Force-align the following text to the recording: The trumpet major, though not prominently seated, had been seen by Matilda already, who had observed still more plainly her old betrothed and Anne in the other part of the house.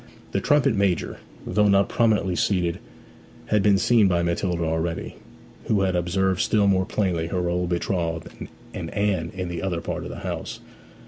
The 0.31 0.41
trumpet 0.41 0.73
major, 0.75 1.19
though 1.45 1.67
not 1.67 1.87
prominently 1.87 2.35
seated, 2.35 2.79
had 3.49 3.61
been 3.61 3.77
seen 3.77 4.07
by 4.07 4.23
Matilda 4.23 4.63
already, 4.63 5.17
who 5.65 5.81
had 5.81 5.95
observed 5.95 6.41
still 6.41 6.65
more 6.65 6.85
plainly 6.87 7.27
her 7.27 7.47
old 7.47 7.69
betrothed 7.69 8.29
and 8.73 8.89
Anne 8.95 9.29
in 9.35 9.47
the 9.47 9.61
other 9.61 9.79
part 9.79 10.03
of 10.03 10.09
the 10.09 10.21
house. 10.25 10.59